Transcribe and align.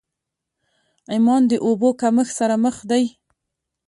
عمان 1.13 1.41
د 1.47 1.53
اوبو 1.65 1.89
کمښت 2.01 2.33
سره 2.39 2.55
مخ 2.63 2.77
دی. 2.89 3.03